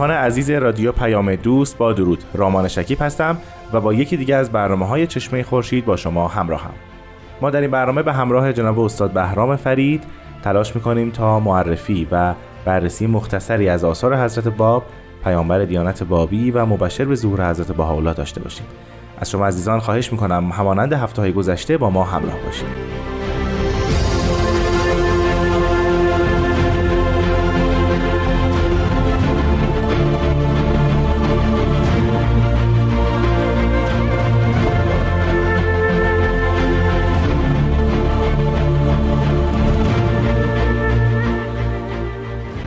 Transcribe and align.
همراهان 0.00 0.24
عزیز 0.24 0.50
رادیو 0.50 0.92
پیام 0.92 1.34
دوست 1.34 1.78
با 1.78 1.92
درود. 1.92 2.24
رامان 2.34 2.68
شکیب 2.68 3.02
هستم 3.02 3.38
و 3.72 3.80
با 3.80 3.94
یکی 3.94 4.16
دیگه 4.16 4.34
از 4.34 4.52
برنامه 4.52 4.86
های 4.86 5.06
چشمه 5.06 5.42
خورشید 5.42 5.84
با 5.84 5.96
شما 5.96 6.28
همراهم. 6.28 6.70
ما 7.40 7.50
در 7.50 7.60
این 7.60 7.70
برنامه 7.70 8.02
به 8.02 8.12
همراه 8.12 8.52
جناب 8.52 8.78
استاد 8.78 9.10
بهرام 9.10 9.56
فرید 9.56 10.04
تلاش 10.42 10.76
می‌کنیم 10.76 11.10
تا 11.10 11.40
معرفی 11.40 12.08
و 12.10 12.34
بررسی 12.64 13.06
مختصری 13.06 13.68
از 13.68 13.84
آثار 13.84 14.16
حضرت 14.16 14.48
باب 14.48 14.82
پیامبر 15.24 15.64
دیانت 15.64 16.02
بابی 16.02 16.50
و 16.50 16.66
مبشر 16.66 17.04
به 17.04 17.14
ظهور 17.14 17.50
حضرت 17.50 17.72
بهاءالله 17.72 18.14
داشته 18.14 18.40
باشیم. 18.40 18.66
از 19.18 19.30
شما 19.30 19.46
عزیزان 19.46 19.78
خواهش 19.78 20.12
می‌کنم 20.12 20.50
همانند 20.52 20.92
هفته 20.92 21.22
های 21.22 21.32
گذشته 21.32 21.78
با 21.78 21.90
ما 21.90 22.04
همراه 22.04 22.36
باشید. 22.44 22.99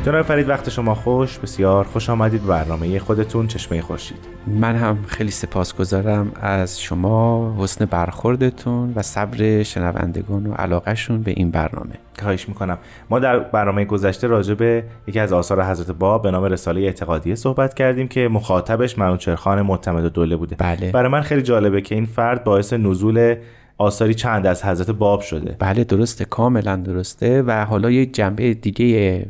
جناب 0.03 0.21
فرید 0.21 0.49
وقت 0.49 0.69
شما 0.69 0.95
خوش. 0.95 1.39
بسیار 1.39 1.83
خوش 1.83 2.09
آمدید. 2.09 2.41
به 2.41 2.47
برنامه 2.47 2.99
خودتون 2.99 3.47
چشمه 3.47 3.81
خورشید. 3.81 4.17
من 4.47 4.75
هم 4.75 4.97
خیلی 5.07 5.31
سپاسگزارم 5.31 6.31
از 6.41 6.81
شما 6.81 7.55
حسن 7.59 7.85
برخوردتون 7.85 8.93
و 8.95 9.01
صبر 9.01 9.63
شنوندگان 9.63 10.45
و 10.45 10.53
علاقهشون 10.53 11.21
به 11.21 11.31
این 11.31 11.51
برنامه. 11.51 11.93
خواهش 12.21 12.49
می‌کنم. 12.49 12.77
ما 13.09 13.19
در 13.19 13.39
برنامه 13.39 13.85
گذشته 13.85 14.27
راجع 14.27 14.53
به 14.53 14.83
یکی 15.07 15.19
از 15.19 15.33
آثار 15.33 15.63
حضرت 15.63 15.91
باب 15.91 16.23
به 16.23 16.31
نام 16.31 16.43
رساله 16.43 16.81
اعتقادیه 16.81 17.35
صحبت 17.35 17.73
کردیم 17.73 18.07
که 18.07 18.27
مخاطبش 18.27 18.99
منوچرخان 18.99 19.61
معتمد 19.61 20.05
و 20.05 20.09
دوله 20.09 20.35
بوده. 20.35 20.55
بله. 20.55 20.91
برای 20.91 21.11
من 21.11 21.21
خیلی 21.21 21.41
جالبه 21.41 21.81
که 21.81 21.95
این 21.95 22.05
فرد 22.05 22.43
باعث 22.43 22.73
نزول 22.73 23.35
آثاری 23.77 24.13
چند 24.13 24.47
از 24.47 24.65
حضرت 24.65 24.89
باب 24.89 25.21
شده. 25.21 25.55
بله 25.59 25.83
درسته 25.83 26.25
کاملا 26.25 26.75
درسته. 26.75 27.41
و 27.41 27.65
حالا 27.65 27.91
یک 27.91 28.13
جنبه 28.13 28.53
دیگه 28.53 29.25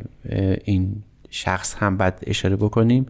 این 0.63 0.95
شخص 1.29 1.75
هم 1.77 1.97
باید 1.97 2.13
اشاره 2.27 2.55
بکنیم 2.55 3.05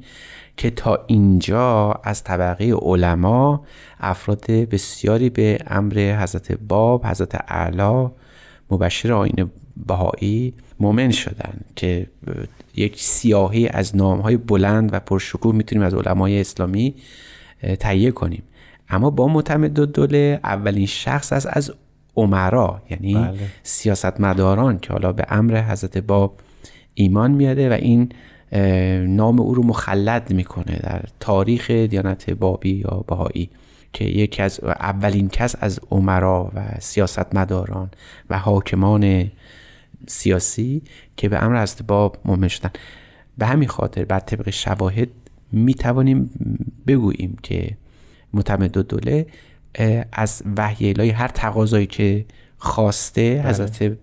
که 0.58 0.70
تا 0.70 1.03
اینجا 1.08 1.91
از 2.03 2.24
طبقه 2.24 2.74
علما 2.74 3.66
افراد 4.00 4.46
بسیاری 4.46 5.30
به 5.30 5.57
امر 5.68 6.18
حضرت 6.22 6.52
باب 6.52 7.06
حضرت 7.06 7.36
اعلا 7.47 8.12
مبشر 8.72 9.12
آین 9.13 9.52
بهایی 9.88 10.53
مؤمن 10.80 11.12
شدن 11.12 11.59
که 11.75 12.07
یک 12.75 13.02
سیاهی 13.02 13.68
از 13.68 13.96
نامهای 13.96 14.38
بلند 14.38 14.94
و 14.94 15.00
پرشکوه 15.00 15.56
می‌تونیم 15.56 15.84
از 15.86 15.94
علمای 15.94 16.41
اسلامی 16.41 16.96
تهیه 17.80 18.12
کنیم. 18.12 18.44
اما 18.89 19.09
با 19.09 19.27
معتمد 19.27 19.79
دوله 19.79 20.39
اولین 20.44 20.85
شخص 20.85 21.33
است 21.33 21.47
از 21.49 21.73
عمرا 22.16 22.81
یعنی 22.89 23.13
بله. 23.13 23.38
سیاستمداران 23.63 24.79
که 24.79 24.94
حالا 24.94 25.13
به 25.13 25.25
امر 25.29 25.61
حضرت 25.61 25.97
باب 25.97 26.39
ایمان 26.94 27.31
میاره 27.31 27.69
و 27.69 27.73
این 27.73 28.09
نام 29.07 29.39
او 29.39 29.53
رو 29.53 29.63
مخلد 29.63 30.33
می‌کنه 30.33 30.79
در 30.83 31.05
تاریخ 31.19 31.71
دیانت 31.71 32.29
بابی 32.29 32.69
یا 32.69 33.03
بهایی 33.07 33.49
که 33.94 34.05
یکی 34.05 34.41
از 34.41 34.59
اولین 34.63 35.29
کس 35.29 35.55
از 35.59 35.79
عمرا 35.91 36.51
و 36.55 36.61
سیاستمداران 36.79 37.91
و 38.29 38.39
حاکمان 38.39 39.31
سیاسی 40.07 40.81
که 41.17 41.29
به 41.29 41.44
امر 41.44 41.61
حضرت 41.61 41.83
باب 41.83 42.17
مؤمن 42.25 42.47
شدن 42.47 42.69
به 43.38 43.45
همین 43.45 43.69
خاطر 43.69 44.05
بر 44.05 44.19
طبق 44.19 44.50
شواهد 44.50 45.09
می 45.51 45.73
توانیم 45.73 46.29
بگوییم 46.88 47.38
که 47.44 47.77
متمد 48.33 48.77
دوله 48.77 49.25
از 50.11 50.44
وحی 50.57 50.89
الهی 50.89 51.09
هر 51.09 51.27
تقاضایی 51.27 51.85
که 51.85 52.25
خواسته 52.57 53.35
بله. 53.35 53.49
حضرت 53.49 53.97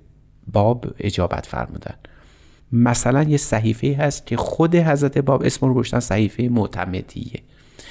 باب 0.53 0.87
اجابت 0.99 1.47
فرمودن. 1.47 1.95
مثلا 2.73 3.23
یه 3.23 3.37
صحیفه 3.37 3.97
هست 3.99 4.27
که 4.27 4.37
خود 4.37 4.75
حضرت 4.75 5.19
باب 5.19 5.43
اسم 5.43 5.67
رو 5.67 5.75
گشتن 5.75 6.01
صحیفه 6.01 6.43
معتمدیه. 6.43 7.41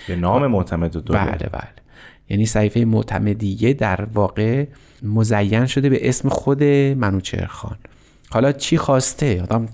به 0.08 0.16
نام 0.16 0.48
معتمد 0.48 0.92
دوله. 0.92 1.20
بله 1.20 1.50
بله. 1.50 1.70
یعنی 2.30 2.46
صحیفه 2.46 2.80
معتمدیه 2.80 3.74
در 3.74 4.06
واقع 4.14 4.66
مزین 5.04 5.66
شده 5.66 5.90
به 5.90 6.10
اسم 6.10 6.30
خود 6.30 6.64
منوچرخان 6.64 7.78
حالا 8.30 8.52
چی 8.52 8.78
خواسته؟ 8.78 9.42
آدم 9.42 9.66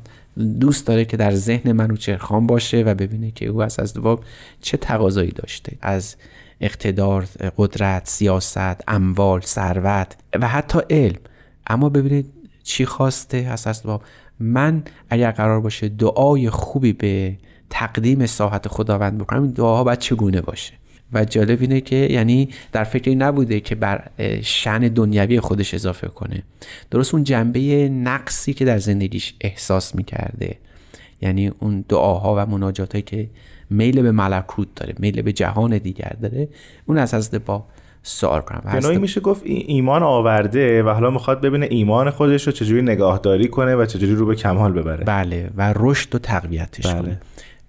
دوست 0.59 0.87
داره 0.87 1.05
که 1.05 1.17
در 1.17 1.31
ذهن 1.31 1.71
منوچرخان 1.71 2.47
باشه 2.47 2.83
و 2.83 2.93
ببینه 2.93 3.31
که 3.31 3.45
او 3.45 3.63
از 3.63 3.79
از 3.79 3.93
باب 3.93 4.23
چه 4.61 4.77
تقاضایی 4.77 5.31
داشته. 5.31 5.77
از 5.81 6.15
اقتدار 6.61 7.25
قدرت 7.57 8.07
سیاست 8.07 8.83
اموال 8.87 9.41
ثروت 9.41 10.15
و 10.33 10.47
حتی 10.47 10.79
علم. 10.89 11.19
اما 11.67 11.89
ببینید 11.89 12.25
چی 12.63 12.85
خواسته 12.85 13.53
حضرت 13.53 13.83
باب 13.83 14.01
من 14.39 14.83
اگر 15.09 15.31
قرار 15.31 15.61
باشه 15.61 15.89
دعای 15.89 16.49
خوبی 16.49 16.93
به 16.93 17.37
تقدیم 17.69 18.25
ساحت 18.25 18.67
خداوند 18.67 19.17
بکنم 19.17 19.43
این 19.43 19.51
دعاها 19.51 19.83
باید 19.83 19.99
چگونه 19.99 20.41
باشه؟ 20.41 20.73
و 21.13 21.25
جالب 21.25 21.61
اینه 21.61 21.81
که 21.81 21.95
یعنی 21.95 22.49
در 22.71 22.83
فکری 22.83 23.15
نبوده 23.15 23.59
که 23.59 23.75
بر 23.75 24.09
شن 24.41 24.79
دنیوی 24.79 25.39
خودش 25.39 25.73
اضافه 25.73 26.07
کنه. 26.07 26.43
درست 26.91 27.13
اون 27.13 27.23
جنبه 27.23 27.89
نقصی 27.89 28.53
که 28.53 28.65
در 28.65 28.77
زندگیش 28.77 29.33
احساس 29.41 29.95
می‌کرده. 29.95 30.57
یعنی 31.21 31.47
اون 31.47 31.85
دعاها 31.89 32.35
و 32.37 32.49
مناجاتی 32.49 33.01
که 33.01 33.29
میل 33.69 34.01
به 34.01 34.11
ملکوت 34.11 34.67
داره 34.75 34.95
میل 34.99 35.21
به 35.21 35.33
جهان 35.33 35.77
دیگر 35.77 36.15
داره. 36.21 36.47
اون 36.85 36.97
از 36.97 37.13
از 37.13 37.31
با 37.45 37.65
سوال 38.03 38.41
کنم. 38.41 38.79
به 38.81 38.97
میشه 38.97 39.21
گفت 39.21 39.43
ایمان 39.45 40.03
آورده 40.03 40.83
و 40.83 40.89
حالا 40.89 41.09
می‌خواد 41.09 41.41
ببینه 41.41 41.67
ایمان 41.69 42.09
خودش 42.09 42.47
رو 42.47 42.51
چجوری 42.51 42.81
نگاهداری 42.81 43.47
کنه 43.47 43.75
و 43.75 43.85
چجوری 43.85 44.15
رو 44.15 44.25
به 44.25 44.35
کمال 44.35 44.73
ببره. 44.73 45.03
بله 45.03 45.49
و 45.55 45.73
رشد 45.75 46.15
و 46.15 46.19
تقویتش 46.19 46.87
بله. 46.87 47.01
کنه. 47.01 47.21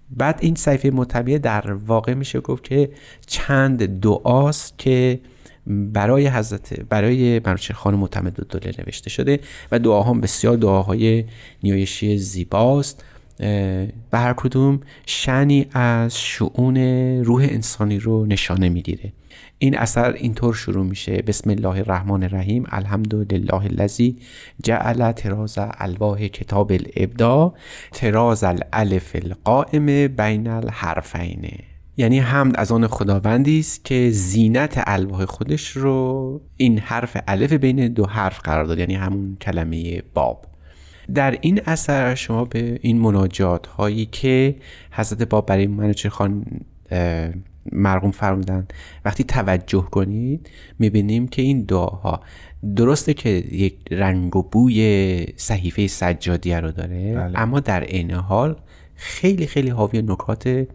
بعد 0.09 0.39
این 0.41 0.55
صحیفه 0.55 0.89
مطبیه 0.89 1.37
در 1.37 1.73
واقع 1.73 2.13
میشه 2.13 2.39
گفت 2.39 2.63
که 2.63 2.89
چند 3.27 3.99
دعاست 3.99 4.77
که 4.77 5.19
برای 5.67 6.27
حضرت 6.27 6.79
برای 6.79 7.41
منوچهر 7.45 7.77
خان 7.77 7.95
معتمد 7.95 8.47
دوله 8.49 8.73
نوشته 8.79 9.09
شده 9.09 9.39
و 9.71 9.79
دعاها 9.79 10.13
بسیار 10.13 10.55
دعاهای 10.55 11.25
نیایشی 11.63 12.17
زیباست. 12.17 13.03
به 13.37 13.89
هر 14.13 14.33
کدوم 14.33 14.79
شنی 15.05 15.65
از 15.73 16.19
شعون 16.19 16.77
روح 17.23 17.47
انسانی 17.49 17.99
رو 17.99 18.25
نشانه 18.25 18.69
می‌گیره. 18.69 19.13
این 19.59 19.77
اثر 19.77 20.11
اینطور 20.11 20.53
شروع 20.53 20.85
میشه. 20.85 21.21
بسم 21.21 21.49
الله 21.49 21.77
الرحمن 21.77 22.23
الرحیم. 22.23 22.65
الحمدلله 22.69 23.53
الذی 23.53 24.15
جعل 24.63 25.11
تراز 25.11 25.55
الواح 25.57 26.27
کتاب 26.27 26.71
الابدا 26.71 27.53
تراز 27.91 28.43
الالف 28.43 29.15
القائم 29.15 30.07
بین 30.07 30.47
الحرفین. 30.47 31.51
یعنی 31.97 32.19
حمد 32.19 32.57
از 32.57 32.71
آن 32.71 32.87
خداوندی 32.87 33.59
است 33.59 33.85
که 33.85 34.09
زینت 34.09 34.83
الواح 34.87 35.25
خودش 35.25 35.69
رو 35.69 36.41
این 36.57 36.79
حرف 36.79 37.17
الف 37.27 37.53
بین 37.53 37.87
دو 37.87 38.05
حرف 38.05 38.39
قرار 38.39 38.65
داد. 38.65 38.79
یعنی 38.79 38.95
همون 38.95 39.37
کلمه 39.41 40.01
باب. 40.13 40.45
در 41.13 41.37
این 41.41 41.61
اثر 41.65 42.15
شما 42.15 42.45
به 42.45 42.79
این 42.81 42.99
مناجات 42.99 43.67
هایی 43.67 44.05
که 44.05 44.55
حضرت 44.91 45.23
باب 45.23 45.45
برای 45.45 45.67
منوچهر 45.67 46.11
خان 46.11 46.45
مرقوم 47.71 48.11
فرمودن 48.11 48.67
وقتی 49.05 49.23
توجه 49.23 49.81
کنید 49.81 50.49
می‌بینیم 50.79 51.27
که 51.27 51.41
این 51.41 51.61
دعاها 51.61 52.21
درسته 52.75 53.13
که 53.13 53.29
یک 53.51 53.75
رنگ 53.91 54.35
و 54.35 54.43
بوی 54.43 55.25
صحیفه 55.35 55.87
سجادیه 55.87 56.59
رو 56.59 56.71
داره 56.71 57.13
بله. 57.13 57.39
اما 57.39 57.59
در 57.59 57.83
عین 57.83 58.11
حال 58.11 58.55
خیلی 58.95 59.47
خیلی 59.47 59.69
حاوی 59.69 60.01
نکات 60.01 60.67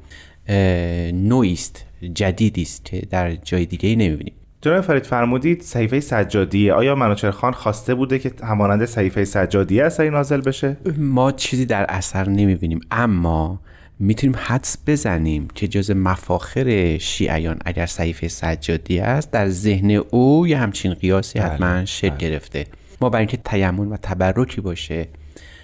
است 1.28 1.86
جدیدی 2.14 2.62
است 2.62 2.84
که 2.84 3.00
در 3.00 3.34
جای 3.34 3.66
دیگه 3.66 3.96
نمی‌بینیم 3.96 4.34
جناب 4.62 4.80
فرید 4.80 5.06
فرمودید 5.06 5.62
صحیفه 5.62 6.00
سجادیه. 6.00 6.72
آیا 6.72 6.94
منوچهر 6.94 7.30
خان 7.30 7.54
بوده 7.96 8.18
که 8.18 8.32
همانند 8.42 8.84
صحیفه 8.84 9.24
سجادیه 9.24 9.84
اثری 9.84 10.10
نازل 10.10 10.40
بشه؟ 10.40 10.76
ما 10.98 11.32
چیزی 11.32 11.66
در 11.66 11.86
اثر 11.88 12.28
نمی‌بینیم 12.28 12.80
اما 12.90 13.60
می‌تونیم 13.98 14.36
حدس 14.38 14.76
بزنیم 14.86 15.48
که 15.54 15.68
جز 15.68 15.90
مفاخر 15.90 16.98
شیعیان 16.98 17.58
اگر 17.64 17.86
صحیفه 17.86 18.28
سجادی 18.28 19.00
است 19.00 19.30
در 19.30 19.48
ذهن 19.48 19.90
او 19.90 20.46
یه 20.46 20.58
همچین 20.58 20.94
قیاسی 20.94 21.38
حتما 21.38 21.84
شکل 21.84 22.16
گرفته. 22.16 22.66
ما 23.00 23.10
برای 23.10 23.20
اینکه 23.20 23.36
تیمون 23.36 23.88
و 23.88 23.96
تبرکی 23.96 24.60
باشه 24.60 25.08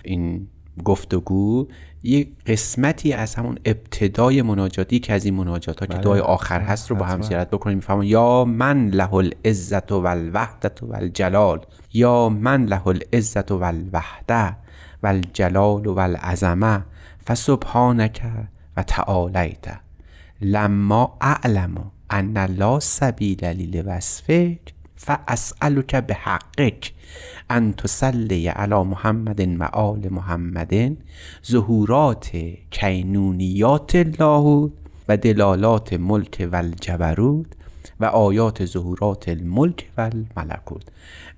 این 0.05 0.49
گفتگو 0.85 1.69
یه 2.03 2.29
قسمتی 2.47 3.13
از 3.13 3.35
همون 3.35 3.59
ابتدای 3.65 4.43
مناجاتی 4.43 4.99
که 4.99 5.13
از 5.13 5.25
این 5.25 5.35
مناجات 5.35 5.81
ها 5.81 5.87
که 5.87 5.99
دعای 5.99 6.21
آخر 6.21 6.61
هست 6.61 6.91
رو 6.91 6.97
با 6.97 7.05
هم 7.05 7.23
زیارت 7.23 7.51
بکنیم. 7.51 7.77
میفهمون 7.77 8.07
یا 8.07 8.45
من 8.45 8.89
له 8.89 9.15
العزت 9.15 9.93
و 9.93 10.07
الوحدت 10.07 10.83
و 10.83 10.95
الجلال 10.95 11.61
یا 11.93 12.29
من 12.29 12.65
له 12.65 12.89
العزت 12.89 13.51
و 13.51 13.63
الوحده 13.63 14.57
و 15.03 15.07
الجلال 15.07 15.87
و 15.87 15.99
العظمه 15.99 16.85
فسبحانک 17.27 18.23
و 18.77 18.83
تعالیت 18.83 19.67
لما 20.41 21.17
اعلم 21.21 21.91
ان 22.11 22.39
لا 22.39 22.81
سبیل 22.81 23.45
لی 23.45 23.83
فاسالک 24.99 25.95
بحقک 25.95 26.93
ان 27.51 27.73
تسلی 27.73 28.49
علی 28.49 28.83
محمد 28.83 29.41
و 29.61 29.63
آل 29.63 30.09
محمد 30.11 30.97
ظهورات 31.51 32.31
کینونیات 32.71 33.97
لاهوت 33.97 34.73
و 35.09 35.17
دلالات 35.17 35.93
ملک 35.93 36.49
و 36.53 36.63
و 38.01 38.05
آیات 38.05 38.65
ظهورات 38.65 39.29
الملک 39.29 39.91
و 39.97 40.01
الملکوت. 40.01 40.83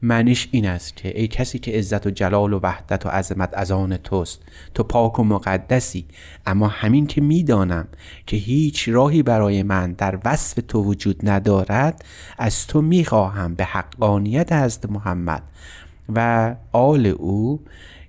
معنیش 0.02 0.48
این 0.50 0.66
است 0.66 0.96
که 0.96 1.20
ای 1.20 1.28
کسی 1.28 1.58
که 1.58 1.72
عزت 1.72 2.06
و 2.06 2.10
جلال 2.10 2.52
و 2.52 2.60
وحدت 2.62 3.06
و 3.06 3.08
عظمت 3.08 3.50
از 3.52 3.70
آن 3.70 3.96
توست 3.96 4.42
تو 4.74 4.82
پاک 4.82 5.18
و 5.18 5.24
مقدسی. 5.24 6.06
اما 6.46 6.68
همین 6.68 7.06
که 7.06 7.20
می‌دانم 7.20 7.88
که 8.26 8.36
هیچ 8.36 8.88
راهی 8.88 9.22
برای 9.22 9.62
من 9.62 9.92
در 9.92 10.18
وصف 10.24 10.58
تو 10.68 10.82
وجود 10.82 11.28
ندارد 11.28 12.04
از 12.38 12.66
تو 12.66 12.82
می‌خواهم 12.82 13.54
به 13.54 13.64
حقانیت 13.64 14.52
حضرت 14.52 14.90
محمد 14.90 15.42
و 16.14 16.54
آل 16.72 17.06
او 17.06 17.60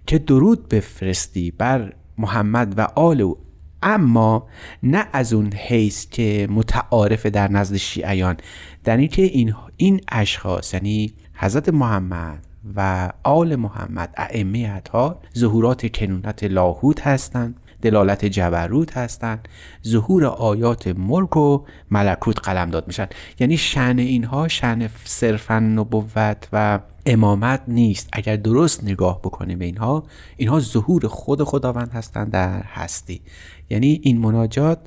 که 0.08 0.20
درود 0.20 0.70
بفرستی 0.70 1.52
بر 1.52 1.94
محمد 2.18 2.74
و 2.78 2.82
آل 2.96 3.22
او. 3.22 3.38
اما 3.84 4.48
نه 4.84 5.08
از 5.14 5.34
اون 5.34 5.54
حیث 5.54 6.10
که 6.10 6.48
متعارف 6.52 7.26
در 7.26 7.52
نزد 7.52 7.76
شیعیان 7.76 8.38
در 8.84 8.98
اینکه 8.98 9.22
این 9.22 9.54
این 9.78 10.02
اشخاص 10.12 10.74
یعنی 10.74 11.14
حضرت 11.34 11.70
محمد 11.70 12.48
و 12.76 13.12
آل 13.24 13.56
محمد 13.56 14.14
ائمه 14.18 14.74
اطهار 14.78 15.18
ظهورات 15.38 15.96
کنونت 15.96 16.44
لاهوت 16.44 17.08
هستند. 17.08 17.56
دلالت 17.82 18.26
جبروت 18.26 18.98
هستند 18.98 19.48
ظهور 19.88 20.26
آیات 20.26 20.88
ملک 20.88 21.38
و 21.38 21.66
ملکوت 21.92 22.40
قلمداد 22.40 22.88
میشن. 22.88 23.08
یعنی 23.40 23.58
شن 23.58 24.00
اینها 24.00 24.48
شن 24.48 24.90
صرفا 25.04 25.60
نبوت 25.60 26.48
و 26.54 26.80
امامت 27.06 27.62
نیست. 27.68 28.10
اگر 28.14 28.36
درست 28.36 28.84
نگاه 28.84 29.20
بکنیم 29.20 29.60
به 29.60 29.66
اینها 29.66 30.04
اینها 30.38 30.60
ظهور 30.60 31.08
خود 31.08 31.44
خداوند 31.44 31.92
هستند 31.92 32.32
در 32.32 32.62
هستی. 32.62 33.22
یعنی 33.70 34.00
این 34.04 34.18
مناجات 34.18 34.80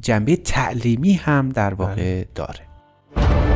جنبه 0.00 0.36
تعلیمی 0.36 1.12
هم 1.12 1.48
در 1.48 1.74
واقع 1.74 2.24
داره. 2.34 3.53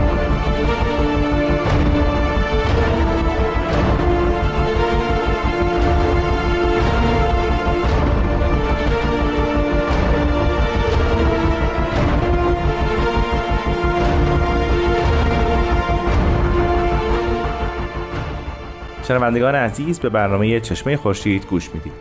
شنوندگان 19.09 19.55
عزیز 19.55 20.01
به 20.01 20.09
برنامه 20.09 20.61
چشمه 20.61 20.97
خورشید 20.97 21.47
گوش 21.47 21.71
می‌دید 21.75 21.93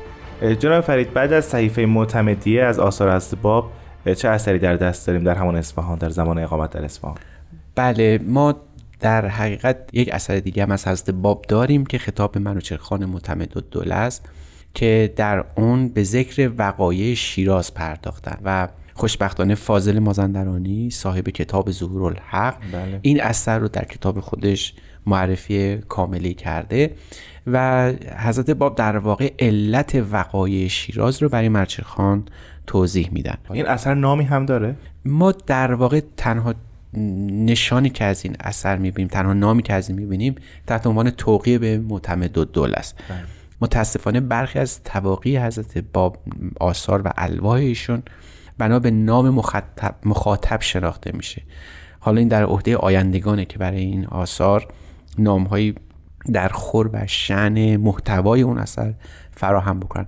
جناب 0.59 0.83
فرید 0.83 1.13
بعد 1.13 1.33
از 1.33 1.45
صحیفه 1.45 1.86
معتمدیه 1.86 2.63
از 2.63 2.80
آثار 2.80 3.15
حضرت 3.15 3.42
باب 3.42 3.71
چه 4.18 4.30
اثری 4.30 4.59
در 4.59 4.75
دست 4.75 5.07
داریم 5.07 5.24
در 5.24 5.36
همان 5.36 5.56
اصفهان 5.56 5.98
در 5.98 6.09
زمان 6.09 6.39
اقامت 6.39 6.69
در 6.69 6.86
اصفهان 6.86 7.15
بله 7.75 8.19
ما 8.27 8.56
در 9.00 9.27
حقیقت 9.27 9.77
یک 9.94 10.09
اثر 10.13 10.39
دیگه 10.39 10.63
هم 10.63 10.71
از 10.71 10.88
حضرت 10.88 11.09
باب 11.09 11.45
داریم 11.48 11.86
که 11.86 11.98
خطاب 11.98 12.38
منوچرخان 12.38 13.06
معتمد 13.06 13.57
و 13.57 13.62
دوله 13.62 13.95
است 13.95 14.30
که 14.74 15.13
در 15.15 15.45
اون 15.56 15.89
به 15.89 16.04
ذکر 16.04 16.51
وقایع 16.57 17.15
شیراز 17.15 17.74
پرداختن 17.74 18.38
و 18.44 18.68
خوشبختانه 18.94 19.56
فاضل 19.56 20.00
مازندرانی 20.00 20.89
صاحب 20.89 21.30
کتاب 21.30 21.71
ظهور 21.71 22.04
الحق 22.04 22.57
بله. 22.74 23.00
این 23.01 23.21
اثر 23.21 23.59
رو 23.59 23.68
در 23.68 23.83
کتاب 23.83 24.19
خودش 24.19 24.74
معرفی 25.07 25.77
کاملی 25.77 26.33
کرده 26.33 26.92
و 27.48 27.88
حضرت 28.18 28.50
باب 28.50 28.75
در 28.75 28.98
واقع 28.98 29.33
علت 29.39 30.04
وقایع 30.12 30.68
شیراز 30.68 31.24
رو 31.24 31.30
برای 31.30 31.50
مرچرخان 31.50 32.25
توضیح 32.68 33.09
میدن. 33.12 33.38
این 33.51 33.65
اثر 33.65 33.94
نامی 33.94 34.24
هم 34.24 34.45
داره؟ 34.45 34.75
ما 35.06 35.31
در 35.31 35.74
واقع 35.74 36.01
تنها 36.18 36.54
نشانی 37.30 37.89
که 37.89 38.06
از 38.06 38.25
این 38.25 38.36
اثر 38.39 38.77
می‌بینیم 38.77 39.07
تنها 39.07 39.33
نامی 39.33 39.63
که 39.63 39.74
از 39.74 39.89
این 39.89 40.00
می‌بینیم 40.00 40.36
تحت 40.68 40.88
عنوان 40.88 41.09
توقیه 41.09 41.59
به 41.59 41.77
معتمد 41.77 42.38
و 42.38 42.45
دول 42.45 42.74
است 42.75 42.95
متاسفانه 43.62 44.19
برخی 44.19 44.59
از 44.59 44.83
تواقی 44.83 45.38
حضرت 45.38 45.77
باب 45.77 46.18
آثار 46.59 47.01
و 47.06 47.12
الواح 47.18 47.54
ایشون 47.54 48.04
بنا 48.57 48.80
به 48.80 48.92
نام 48.92 49.30
مخاطب, 49.30 49.95
مخاطب 50.06 50.62
شناخته 50.62 51.12
میشه. 51.12 51.42
حالا 52.00 52.19
این 52.19 52.27
در 52.27 52.44
عهده 52.44 52.77
آیندگانه 52.77 53.45
که 53.45 53.57
برای 53.57 53.81
این 53.81 54.06
آثار 54.06 54.68
نامهایی 55.17 55.75
در 56.33 56.47
خور 56.47 56.89
و 56.93 57.07
شن 57.07 57.77
محتوای 57.77 58.41
اون 58.41 58.57
اثر 58.57 58.93
فراهم 59.31 59.80
بکنن. 59.80 60.07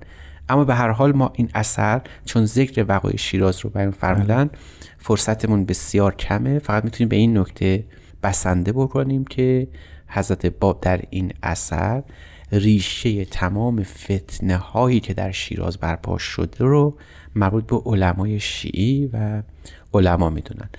اما 0.49 0.63
به 0.63 0.75
هر 0.75 0.89
حال 0.89 1.11
ما 1.11 1.31
این 1.35 1.49
اثر 1.53 2.01
چون 2.25 2.45
ذکر 2.45 2.85
وقایع 2.87 3.17
شیراز 3.17 3.59
رو 3.59 3.69
بیان 3.69 3.91
فرمودن 3.91 4.49
فرصتمون 4.97 5.65
بسیار 5.65 6.15
کمه. 6.15 6.59
فقط 6.59 6.83
می‌تونیم 6.83 7.09
به 7.09 7.15
این 7.15 7.37
نکته 7.37 7.83
بسنده 8.23 8.71
بکنیم 8.71 9.25
که 9.25 9.67
حضرت 10.07 10.45
باب 10.45 10.81
در 10.81 11.01
این 11.09 11.33
اثر 11.43 12.03
ریشه 12.51 13.25
تمام 13.25 13.83
فتنه 13.83 14.57
هایی 14.57 14.99
که 14.99 15.13
در 15.13 15.31
شیراز 15.31 15.77
برپا 15.77 16.17
شده 16.17 16.65
رو 16.65 16.97
مربوط 17.35 17.67
به 17.67 17.77
علمای 17.85 18.39
شیعی 18.39 19.09
و 19.13 19.43
علما 19.93 20.29
می‌دونن. 20.29 20.69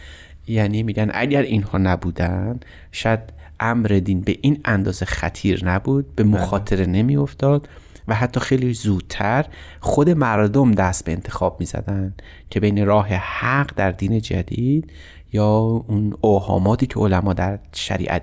یعنی 0.46 0.82
میگن 0.82 1.10
اگر 1.14 1.42
اینها 1.42 1.78
نبودن 1.78 2.60
شاید 2.92 3.20
امر 3.60 4.00
دین 4.04 4.20
به 4.20 4.38
این 4.40 4.60
اندازه 4.64 5.06
خطیر 5.06 5.64
نبود 5.64 6.14
به 6.14 6.24
مخاطره 6.24 6.86
نمی 6.86 7.16
افتاد 7.16 7.68
و 8.08 8.14
حتی 8.14 8.40
خیلی 8.40 8.72
زودتر 8.72 9.46
خود 9.80 10.10
مردم 10.10 10.72
دست 10.72 11.04
به 11.04 11.12
انتخاب 11.12 11.56
می 11.60 11.66
زدن 11.66 12.14
که 12.50 12.60
بین 12.60 12.86
راه 12.86 13.08
حق 13.08 13.70
در 13.76 13.90
دین 13.90 14.20
جدید 14.20 14.92
یا 15.32 15.48
اون 15.88 16.14
اوهاماتی 16.20 16.86
که 16.86 17.00
علما 17.00 17.32
در 17.32 17.58
شریعت 17.72 18.22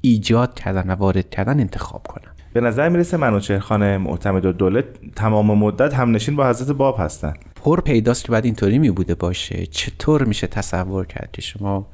ایجاد 0.00 0.54
کردن 0.54 0.90
و 0.90 0.94
وارد 0.94 1.30
کردن 1.30 1.60
انتخاب 1.60 2.06
کنن. 2.06 2.32
به 2.52 2.60
نظر 2.60 2.88
می‌رسه 2.88 3.16
منوچهرخان 3.16 3.96
معتمد 3.96 4.44
و 4.44 4.52
دوله 4.52 4.84
تمام 5.16 5.58
مدت 5.58 5.94
هم 5.94 6.10
نشین 6.10 6.36
با 6.36 6.48
حضرت 6.48 6.76
باب 6.76 6.96
هستن. 6.98 7.34
پر 7.64 7.80
پیداست 7.80 8.24
که 8.24 8.32
باید 8.32 8.44
اینطوری 8.44 8.78
می 8.78 8.90
بوده 8.90 9.14
باشه. 9.14 9.66
چطور 9.66 10.24
میشه 10.24 10.46
تصور 10.46 11.06
کرد 11.06 11.28
که 11.32 11.42
شما 11.42 11.86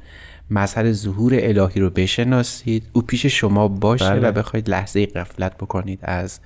مظهر 0.50 0.92
ظهور 0.92 1.32
الهی 1.34 1.80
رو 1.80 1.90
بشناسید. 1.90 2.82
او 2.92 3.02
پیش 3.02 3.26
شما 3.26 3.68
باشه 3.68 4.10
بله. 4.10 4.28
و 4.28 4.32
بخواید 4.32 4.70
لحظه 4.70 5.06
غفلت 5.06 5.56
بکنید 5.56 5.98
از 6.02 6.40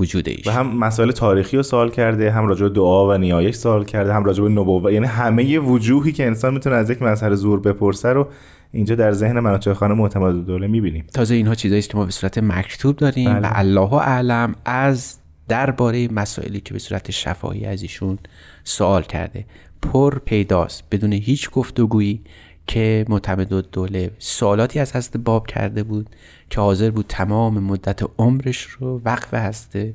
وجود 0.00 0.28
ایش 0.28 0.46
و 0.46 0.50
هم 0.50 0.76
مسائل 0.78 1.10
تاریخی 1.10 1.56
رو 1.56 1.62
سوال 1.62 1.90
کرده 1.90 2.30
هم 2.30 2.46
راجع 2.46 2.62
به 2.62 2.68
دعا 2.68 3.08
و 3.08 3.18
نیایش 3.18 3.54
سوال 3.54 3.84
کرده 3.84 4.14
هم 4.14 4.24
راجع 4.24 4.42
به 4.42 4.48
نبوت 4.48 4.92
یعنی 4.92 5.06
همه 5.06 5.58
وجوهی 5.58 6.12
که 6.12 6.26
انسان 6.26 6.54
می‌تونه 6.54 6.76
از 6.76 6.90
یک 6.90 7.02
مظهر 7.02 7.34
ظهور 7.34 7.60
بپرسه 7.60 8.08
رو 8.08 8.28
اینجا 8.72 8.94
در 8.94 9.12
ذهن 9.12 9.40
منوچهرخان 9.40 9.92
معتمد 9.92 10.34
و 10.34 10.40
دوله 10.40 10.66
می‌بینیم. 10.66 11.04
تازه 11.14 11.34
اینها 11.34 11.54
چیزایی 11.54 11.82
که 11.82 11.96
ما 11.96 12.04
به 12.04 12.10
صورت 12.10 12.38
مکتوب 12.38 12.96
داریم 12.96 13.34
بله. 13.34 13.48
و 13.48 13.52
الله 13.54 13.92
اعلم 13.92 14.54
از 14.64 15.16
درباره 15.48 16.08
مسائلی 16.12 16.60
که 16.60 16.72
به 16.72 16.78
صورت 16.78 17.10
شفاهی 17.10 17.64
از 17.64 17.82
ایشون 17.82 18.18
سوال 18.64 19.02
کرده. 19.02 19.44
پر 19.82 20.18
پیداست. 20.18 20.84
بدون 20.90 21.12
هیچ 21.12 21.50
گفتگویی 21.50 22.20
که 22.66 23.04
معتمد 23.08 23.48
دوله 23.48 24.10
سوالاتی 24.18 24.78
از 24.78 24.96
حضرت 24.96 25.16
باب 25.16 25.46
کرده 25.46 25.82
بود 25.82 26.10
که 26.50 26.60
حاضر 26.60 26.90
بود 26.90 27.06
تمام 27.08 27.58
مدت 27.58 28.00
عمرش 28.18 28.62
رو 28.62 29.00
وقف 29.04 29.34
حضرت 29.34 29.94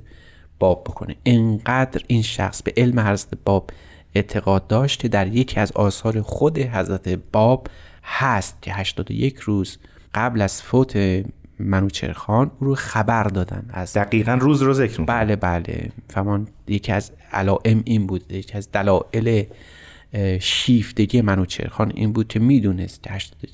باب 0.59 0.83
بکنه. 0.83 1.15
انقدر 1.25 2.01
این 2.07 2.21
شخص 2.21 2.61
به 2.63 2.73
علم 2.77 2.99
حضرت 2.99 3.29
باب 3.45 3.69
اعتقاد 4.15 4.67
داشت 4.67 4.99
که 4.99 5.07
در 5.07 5.27
یکی 5.27 5.59
از 5.59 5.71
آثار 5.71 6.21
خود 6.21 6.59
حضرت 6.59 7.09
باب 7.09 7.67
هست 8.03 8.57
که 8.61 8.73
81 8.73 9.37
روز 9.37 9.77
قبل 10.13 10.41
از 10.41 10.61
فوت 10.61 11.23
منوچرخان 11.59 12.51
او 12.59 12.67
رو 12.67 12.75
خبر 12.75 13.23
دادن 13.23 13.65
از 13.73 13.93
دقیقا 13.93 14.33
روز 14.33 14.61
رو 14.61 14.73
ذکر 14.73 15.03
بله 15.03 15.35
بله. 15.35 15.91
فهمان 16.09 16.47
یکی 16.67 16.91
از 16.91 17.11
علائم 17.33 17.81
این 17.85 18.07
بود 18.07 18.33
یکی 18.33 18.57
از 18.57 18.71
دلایل 18.71 19.45
شیفتگی 20.39 21.22
منوچرخان 21.22 21.91
این 21.96 22.13
بود 22.13 22.27
که 22.27 22.39
می‌دونست 22.39 23.08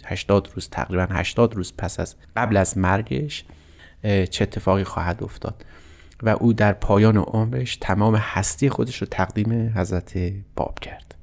80 0.05 0.49
روز 0.55 0.69
تقریبا 0.69 1.07
80 1.11 1.55
روز 1.55 1.73
پس 1.77 1.99
از 1.99 2.15
قبل 2.35 2.57
از 2.57 2.77
مرگش 2.77 3.43
چه 4.03 4.43
اتفاقی 4.43 4.83
خواهد 4.83 5.23
افتاد. 5.23 5.65
و 6.23 6.29
او 6.29 6.53
در 6.53 6.73
پایان 6.73 7.17
عمرش 7.17 7.77
تمام 7.81 8.15
هستی 8.15 8.69
خودش 8.69 9.01
رو 9.01 9.07
تقدیم 9.11 9.73
حضرت 9.75 10.19
باب 10.55 10.79
کرد. 10.79 11.15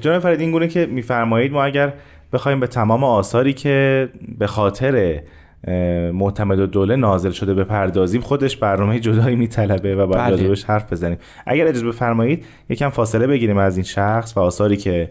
جناب 0.00 0.22
فرید 0.22 0.40
این 0.40 0.52
گونه 0.52 0.68
که 0.68 0.86
میفرمایید 0.86 1.52
ما 1.52 1.64
اگر 1.64 1.92
بخوایم 2.32 2.60
به 2.60 2.66
تمام 2.66 3.04
آثاری 3.04 3.52
که 3.52 4.08
به 4.38 4.46
خاطر 4.46 5.22
معتمد 6.12 6.58
و 6.58 6.66
دوله 6.66 6.96
نازل 6.96 7.30
شده 7.30 7.54
بپردازیم 7.54 8.20
خودش 8.20 8.56
برنامه 8.56 9.00
جدایی 9.00 9.36
میطلبه 9.36 9.96
و 9.96 10.06
باید 10.06 10.36
بله. 10.36 10.56
حرف 10.66 10.92
بزنیم 10.92 11.18
اگر 11.46 11.66
اجازه 11.66 11.86
بفرمایید 11.86 12.44
یکم 12.68 12.88
فاصله 12.88 13.26
بگیریم 13.26 13.56
از 13.56 13.76
این 13.76 13.84
شخص 13.84 14.36
و 14.36 14.40
آثاری 14.40 14.76
که 14.76 15.10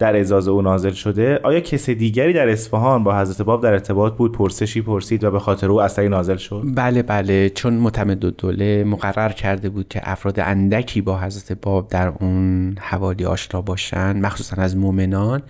در 0.00 0.16
اعزاز 0.16 0.48
او 0.48 0.62
نازل 0.62 0.90
شده 0.92 1.40
آیا 1.42 1.60
کس 1.60 1.90
دیگری 1.90 2.32
در 2.32 2.48
اصفهان 2.48 3.04
با 3.04 3.20
حضرت 3.20 3.42
باب 3.42 3.62
در 3.62 3.72
ارتباط 3.72 4.14
بود 4.14 4.32
پرسشی 4.32 4.82
پرسید 4.82 5.24
و 5.24 5.30
به 5.30 5.38
خاطر 5.38 5.70
او 5.70 5.82
اثری 5.82 6.08
نازل 6.08 6.36
شد؟ 6.36 6.62
بله 6.74 7.02
بله 7.02 7.50
چون 7.50 7.74
معتمد 7.74 8.18
دوله 8.18 8.84
مقرر 8.84 9.32
کرده 9.32 9.68
بود 9.68 9.88
که 9.88 10.00
افراد 10.02 10.40
اندکی 10.40 11.00
با 11.00 11.20
حضرت 11.20 11.58
باب 11.62 11.88
در 11.88 12.08
اون 12.08 12.74
حوالی 12.80 13.24
آشنا 13.24 13.62
باشن 13.62 14.20
مخصوصا 14.20 14.62
از 14.62 14.76
مؤمنان 14.76 15.42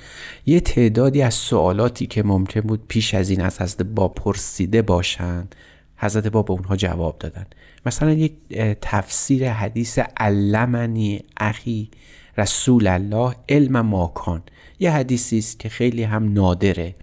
یه 0.47 0.61
تعدادی 0.61 1.23
از 1.23 1.35
سوالاتی 1.35 2.07
که 2.07 2.23
ممکن 2.23 2.61
بود 2.61 2.81
پیش 2.89 3.15
از 3.15 3.31
این 3.31 3.41
از 3.41 3.63
حضرت 3.63 3.83
باب 3.83 4.15
پرسیده 4.15 4.83
باشند 4.83 5.55
حضرت 5.97 6.27
باب 6.27 6.47
به 6.47 6.53
اونها 6.53 6.77
جواب 6.77 7.19
دادن. 7.19 7.47
مثلا 7.87 8.11
یک 8.11 8.33
تفسیر 8.81 9.51
حدیث 9.51 9.99
علمنی 10.17 11.23
اخی 11.37 11.91
رسول 12.39 12.87
الله 12.87 13.35
علم 13.49 13.81
ماکان 13.81 14.43
یه 14.79 14.91
حدیثی 14.91 15.39
است 15.39 15.59
که 15.59 15.69
خیلی 15.69 16.03
هم 16.03 16.33
نادره. 16.33 16.95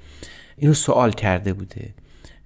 اینو 0.57 0.73
سوال 0.73 1.11
کرده 1.11 1.53
بوده. 1.53 1.93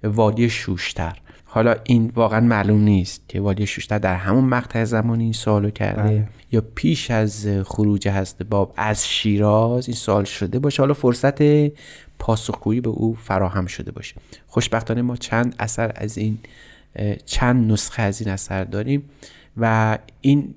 وادی 0.04 0.50
شوشتر. 0.50 1.18
حالا 1.44 1.76
این 1.84 2.12
واقعا 2.14 2.40
معلوم 2.40 2.80
نیست 2.80 3.22
که 3.28 3.40
وادی 3.40 3.66
شوشتر 3.66 3.98
در 3.98 4.14
همون 4.14 4.44
مقطع 4.44 4.84
زمانی 4.84 5.24
این 5.24 5.32
سوالو 5.32 5.70
کرده 5.70 6.02
بله. 6.02 6.28
یا 6.52 6.62
پیش 6.74 7.10
از 7.10 7.48
خروج 7.64 8.08
هست 8.08 8.42
باب 8.42 8.74
از 8.76 9.08
شیراز 9.08 9.88
این 9.88 9.96
سوال 9.96 10.24
شده 10.24 10.58
باشه. 10.58 10.82
حالا 10.82 10.94
فرصت 10.94 11.42
پاسخگویی 12.18 12.80
به 12.80 12.88
او 12.88 13.14
فراهم 13.14 13.66
شده 13.66 13.92
باشه. 13.92 14.14
خوشبختانه 14.46 15.02
ما 15.02 15.16
چند 15.16 15.54
اثر 15.58 15.92
از 15.94 16.18
این 16.18 16.38
چند 17.26 17.72
نسخه 17.72 18.02
از 18.02 18.20
این 18.20 18.30
اثر 18.30 18.64
داریم. 18.64 19.04
و 19.56 19.98
این 20.20 20.54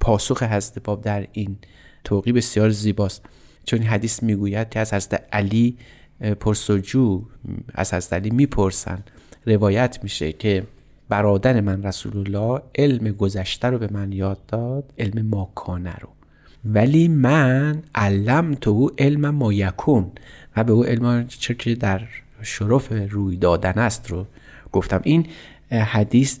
پاسخ 0.00 0.42
حضرت 0.42 0.78
باب 0.84 1.02
در 1.02 1.26
این 1.32 1.56
توقی 2.04 2.32
بسیار 2.32 2.70
زیباست. 2.70 3.26
چون 3.64 3.78
حدیث 3.82 4.22
می‌گوید 4.22 4.68
که 4.68 4.80
از 4.80 4.94
حضرت 4.94 5.22
علی 5.32 5.76
پرسجو 6.40 7.22
از 7.74 7.94
حضرت 7.94 8.12
علی 8.12 8.30
می‌پرسن. 8.30 9.02
روایت 9.46 9.98
میشه 10.02 10.32
که 10.32 10.62
برادر 11.08 11.60
من 11.60 11.82
رسول 11.82 12.16
الله 12.16 12.62
علم 12.74 13.12
گذشته 13.12 13.68
رو 13.68 13.78
به 13.78 13.88
من 13.92 14.12
یاد 14.12 14.46
داد 14.46 14.92
علم 14.98 15.26
ماکانه 15.26 15.94
رو. 15.94 16.08
ولی 16.64 17.08
من 17.08 17.82
علم 17.94 18.54
تو 18.54 18.92
علم 18.98 19.30
ما 19.30 19.52
یکون 19.52 20.12
و 20.56 20.64
به 20.64 20.72
او 20.72 20.84
علم 20.84 21.26
چه 21.26 21.54
که 21.54 21.74
در 21.74 22.02
شرف 22.42 22.92
روی 23.10 23.36
دادن 23.36 23.78
است 23.78 24.10
رو 24.10 24.26
گفتم. 24.72 25.00
این 25.04 25.26
حدیث 25.70 26.38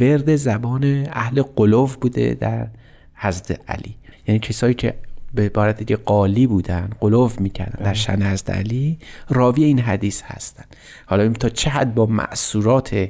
ورد 0.00 0.36
زبان 0.36 1.06
اهل 1.12 1.42
قلوف 1.42 1.96
بوده 1.96 2.34
در 2.34 2.68
حضرت 3.14 3.60
علی. 3.68 3.94
یعنی 4.26 4.38
کسایی 4.38 4.74
که 4.74 4.94
به 5.34 5.42
عبارت 5.42 5.78
دیگه 5.78 5.96
قالی 5.96 6.46
بودن 6.46 6.90
قلوف 7.00 7.40
می‌کردن 7.40 7.78
در 7.78 7.84
بله. 7.84 7.94
شن 7.94 8.22
حضرت 8.22 8.50
علی 8.50 8.98
راوی 9.28 9.64
این 9.64 9.78
حدیث 9.78 10.22
هستن. 10.22 10.64
حالا 11.06 11.22
این 11.22 11.32
تا 11.32 11.48
چه 11.48 11.70
حد 11.70 11.94
با 11.94 12.06
معصورات 12.06 13.08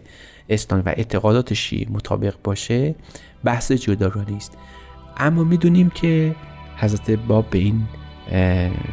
اسلام 0.49 0.83
و 0.87 0.89
اعتقادات 0.89 1.55
شیعه 1.55 1.93
مطابق 1.93 2.35
باشه 2.45 2.95
بحث 3.45 3.73
جدارانی 3.73 4.37
است 4.37 4.59
اما 5.17 5.45
می‌دونیم 5.45 5.91
که 5.91 6.35
حضرت 6.77 7.11
باب 7.11 7.51
به 7.51 7.59
این 7.59 7.83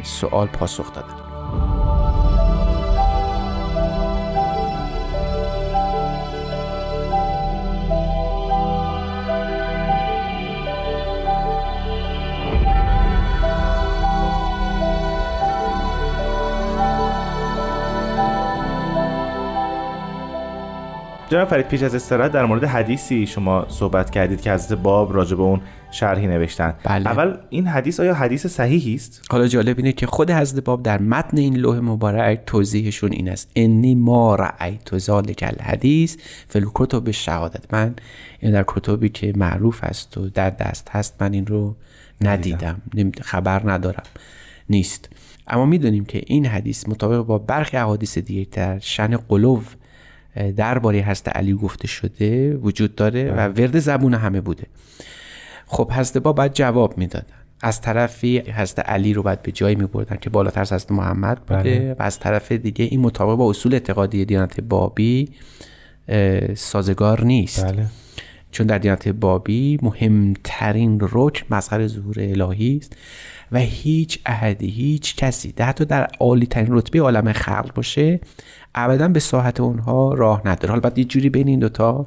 سوال 0.02 0.46
پاسخ 0.46 0.92
دادن. 0.94 1.77
جناب 21.28 21.48
فرید 21.48 21.68
پیش 21.68 21.82
از 21.82 21.94
استراحت 21.94 22.32
در 22.32 22.44
مورد 22.44 22.64
حدیثی 22.64 23.26
شما 23.26 23.66
صحبت 23.68 24.10
کردید 24.10 24.40
که 24.40 24.52
حضرت 24.52 24.78
باب 24.78 25.14
راجع 25.14 25.36
به 25.36 25.42
اون 25.42 25.60
شرحی 25.90 26.26
نوشتن. 26.26 26.74
بله. 26.84 27.06
اول 27.06 27.36
این 27.50 27.66
حدیث 27.66 28.00
آیا 28.00 28.14
حدیث 28.14 28.46
صحیحی 28.46 28.94
است؟ 28.94 29.22
حالا 29.30 29.46
جالب 29.46 29.78
اینه 29.78 29.92
که 29.92 30.06
خود 30.06 30.30
حضرت 30.30 30.64
باب 30.64 30.82
در 30.82 31.00
متن 31.00 31.38
این 31.38 31.56
لوح 31.56 31.78
مبارک 31.78 32.40
توضیحشون 32.46 33.12
این 33.12 33.28
است. 33.28 33.50
انی 33.54 33.94
ما 33.94 34.34
رأیت 34.34 34.98
ذلک 34.98 35.44
الحدیث 35.46 36.16
فی 36.48 36.58
الکتب 36.58 37.10
شهادت 37.10 37.74
من 37.74 37.94
این 38.40 38.52
در 38.52 38.64
کتبی 38.66 39.08
که 39.08 39.32
معروف 39.36 39.84
است 39.84 40.18
و 40.18 40.28
در 40.28 40.50
دست 40.50 40.88
هست 40.90 41.22
من 41.22 41.32
این 41.32 41.46
رو 41.46 41.76
ندیدم. 42.20 42.82
خبر 43.22 43.70
ندارم. 43.70 44.02
نیست. 44.70 45.08
اما 45.46 45.66
می‌دونیم 45.66 46.04
که 46.04 46.22
این 46.26 46.46
حدیث 46.46 46.88
مطابق 46.88 47.26
با 47.26 47.38
برخی 47.38 47.76
احادیث 47.76 48.18
دیگه 48.18 48.46
در 48.52 48.78
شن 48.78 49.16
قلوب 49.16 49.62
درباره 50.56 51.00
هست 51.00 51.28
علی 51.28 51.54
گفته 51.54 51.88
شده 51.88 52.56
وجود 52.56 52.94
داره 52.94 53.32
و 53.32 53.36
بله. 53.36 53.48
ورد 53.48 53.78
زبون 53.78 54.14
همه 54.14 54.40
بوده 54.40 54.66
خب 55.66 55.92
حضرت 55.92 56.22
با 56.22 56.32
باید 56.32 56.52
جواب 56.52 56.98
می‌دادن 56.98 57.34
از 57.60 57.80
طرفی 57.80 58.38
حضرت 58.38 58.78
علی 58.78 59.14
رو 59.14 59.22
باید 59.22 59.42
به 59.42 59.52
جایی 59.52 59.76
میبردن 59.76 60.16
که 60.16 60.30
بالاتر 60.30 60.60
از 60.60 60.72
حضرت 60.72 60.92
محمد 60.92 61.40
بوده 61.40 61.62
بله. 61.62 61.96
و 61.98 62.02
از 62.02 62.18
طرف 62.18 62.52
دیگه 62.52 62.84
این 62.84 63.00
مطابق 63.00 63.34
با 63.34 63.50
اصول 63.50 63.74
اعتقادی 63.74 64.24
دیانت 64.24 64.60
بابی 64.60 65.28
سازگار 66.54 67.24
نیست 67.24 67.64
بله. 67.64 67.86
چون 68.50 68.66
در 68.66 68.78
دیانت 68.78 69.08
بابی 69.08 69.78
مهمترین 69.82 70.98
رکن 71.12 71.56
مظهر 71.56 71.86
ظهور 71.86 72.16
الهی 72.18 72.76
است 72.76 72.96
و 73.52 73.58
هیچ 73.58 74.18
احدی 74.26 74.68
هیچ 74.68 75.16
کسی 75.16 75.54
حتی 75.58 75.84
در 75.84 76.08
عالی 76.20 76.46
ترین 76.46 76.68
رتبه 76.70 77.00
عالم 77.00 77.32
خلق 77.32 77.74
باشه 77.74 78.20
ابدا 78.74 79.08
به 79.08 79.20
ساحت 79.20 79.60
اونها 79.60 80.14
راه 80.14 80.42
نداره. 80.44 80.68
حالا 80.68 80.80
باید 80.80 80.98
یه 80.98 81.04
جوری 81.04 81.30
بین 81.30 81.48
این 81.48 81.58
دوتا 81.58 82.06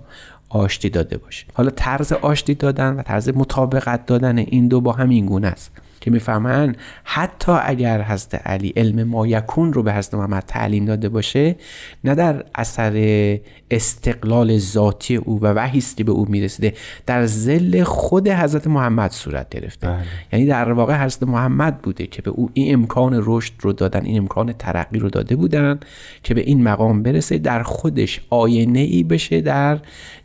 آشتی 0.49 0.89
داده 0.89 1.17
باشه. 1.17 1.45
حالا 1.53 1.69
طرز 1.69 2.13
آشتی 2.13 2.55
دادن 2.55 2.95
و 2.95 3.01
طرز 3.01 3.29
مطابقت 3.29 4.05
دادن 4.05 4.37
این 4.37 4.67
دو 4.67 4.81
با 4.81 4.91
هم 4.91 5.09
این 5.09 5.25
گونه 5.25 5.47
است. 5.47 5.71
که 6.01 6.11
می‌فهمن 6.11 6.75
حتی 7.03 7.51
اگر 7.51 8.01
حضرت 8.01 8.47
علی 8.47 8.73
علم 8.75 9.03
مایکون 9.03 9.73
رو 9.73 9.83
به 9.83 9.93
حضرت 9.93 10.13
محمد 10.13 10.43
تعلیم 10.47 10.85
داده 10.85 11.09
باشه 11.09 11.55
نه 12.03 12.15
در 12.15 12.43
اثر 12.55 13.39
استقلال 13.71 14.57
ذاتی 14.57 15.15
او 15.15 15.41
و 15.41 15.53
وحیست 15.53 15.97
که 15.97 16.03
به 16.03 16.11
او 16.11 16.25
می‌رسیده 16.29 16.73
در 17.05 17.25
زل 17.25 17.83
خود 17.83 18.27
حضرت 18.27 18.67
محمد 18.67 19.11
صورت 19.11 19.49
گرفته 19.49 19.87
بله. 19.87 20.03
یعنی 20.33 20.45
در 20.45 20.71
واقع 20.71 21.05
حضرت 21.05 21.23
محمد 21.23 21.77
بوده 21.77 22.07
که 22.07 22.21
به 22.21 22.31
او 22.31 22.49
این 22.53 22.73
امکان 22.73 23.21
رشد 23.25 23.53
رو 23.59 23.73
دادن 23.73 24.05
این 24.05 24.17
امکان 24.17 24.53
ترقی 24.53 24.99
رو 24.99 25.09
داده 25.09 25.35
بودن 25.35 25.79
که 26.23 26.33
به 26.33 26.41
این 26.41 26.63
مقام 26.63 27.03
برسه 27.03 27.37
در 27.37 27.63
خودش 27.63 28.21
آینه 28.29 28.79
ای 28.79 29.03
بشه 29.03 29.41
در 29.41 29.79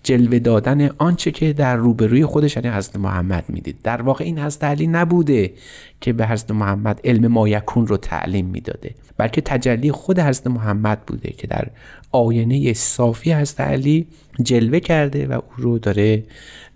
جلوه 0.06 0.38
دادن 0.38 0.90
آنچه 0.98 1.30
که 1.30 1.52
در 1.52 1.76
روبروی 1.76 2.24
خودش 2.24 2.56
یعنی 2.56 2.68
حضرت 2.68 2.96
محمد 2.96 3.44
می‌دید. 3.48 3.76
در 3.82 4.02
واقع 4.02 4.24
این 4.24 4.38
حضرت 4.38 4.64
علی 4.64 4.86
نبوده 4.86 5.52
که 6.00 6.12
به 6.12 6.26
حضرت 6.26 6.50
محمد 6.50 7.00
علم 7.04 7.26
مایکون 7.26 7.86
رو 7.86 7.96
تعلیم 7.96 8.46
می‌داده 8.46 8.94
بلکه 9.16 9.40
تجلی 9.40 9.92
خود 9.92 10.18
حضرت 10.18 10.46
محمد 10.46 11.06
بوده 11.06 11.30
که 11.30 11.46
در 11.46 11.66
آینه 12.12 12.72
صافی 12.72 13.32
حضرت 13.32 13.60
علی 13.60 14.06
جلوه 14.42 14.80
کرده 14.80 15.26
و 15.26 15.32
او 15.32 15.42
رو 15.56 15.78
داره 15.78 16.24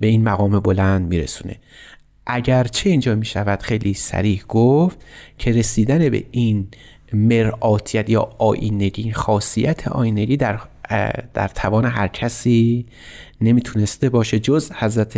به 0.01 0.07
این 0.07 0.25
مقام 0.25 0.61
بلند 0.61 1.09
میرسونه. 1.09 1.57
اگرچه 2.27 2.91
اینجا 2.91 3.15
می 3.15 3.27
شود 3.27 3.63
خیلی 3.63 3.95
سریح 3.95 4.45
گفت 4.49 4.99
که 5.39 5.53
رسیدن 5.53 6.09
به 6.09 6.25
این 6.31 6.69
مرآتیت 7.13 8.11
یا 8.11 8.31
آینگی 8.39 9.13
خاصیت 9.13 9.89
آینگی 9.89 10.37
در 10.37 10.59
در 11.35 11.49
توان 11.55 11.85
هر 11.85 12.09
کسی 12.09 12.87
نمی‌تونسته 13.41 14.09
باشه 14.09 14.39
جز 14.39 14.73
حضرت 14.73 15.17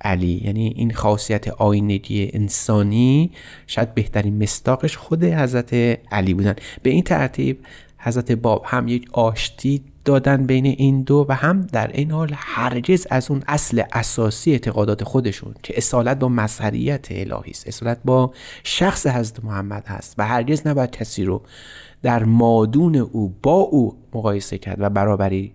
علی. 0.00 0.42
یعنی 0.44 0.72
این 0.76 0.92
خاصیت 0.92 1.48
آینگی 1.48 2.30
انسانی 2.32 3.30
شاید 3.66 3.94
بهترین 3.94 4.42
مستاقش 4.42 4.96
خود 4.96 5.24
حضرت 5.24 5.74
علی 6.12 6.34
بودن. 6.34 6.54
به 6.82 6.90
این 6.90 7.02
ترتیب 7.02 7.58
حضرت 7.98 8.32
باب 8.32 8.64
هم 8.66 8.88
یک 8.88 9.08
آشتی 9.12 9.82
دادن 10.04 10.46
بین 10.46 10.66
این 10.66 11.02
دو 11.02 11.26
و 11.28 11.34
هم 11.34 11.60
در 11.60 11.90
این 11.92 12.10
حال 12.10 12.30
هرگز 12.36 13.06
از 13.10 13.30
اون 13.30 13.42
اصل 13.48 13.82
اساسی 13.92 14.52
اعتقادات 14.52 15.04
خودشون 15.04 15.54
که 15.62 15.74
اصالت 15.76 16.18
با 16.18 16.28
مظهریت 16.28 17.06
الهی 17.10 17.50
است 17.50 17.68
اصالت 17.68 17.98
با 18.04 18.32
شخص 18.64 19.06
حضرت 19.06 19.44
محمد 19.44 19.86
هست 19.86 20.14
و 20.18 20.26
هرگز 20.26 20.66
نباید 20.66 20.90
کسی 20.90 21.24
رو 21.24 21.42
در 22.02 22.24
مادون 22.24 22.96
او 22.96 23.36
با 23.42 23.56
او 23.56 23.98
مقایسه 24.14 24.58
کرد 24.58 24.80
و 24.80 24.90
برابری 24.90 25.54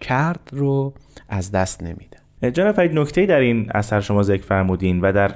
کرد 0.00 0.50
رو 0.52 0.94
از 1.28 1.52
دست 1.52 1.82
نمیده. 1.82 2.50
جناب 2.52 2.74
فرید 2.74 2.92
نکته 2.98 3.26
در 3.26 3.38
این 3.38 3.70
اثر 3.74 4.00
شما 4.00 4.22
ذکر 4.22 4.42
فرمودین 4.42 5.00
و 5.00 5.12
در 5.12 5.34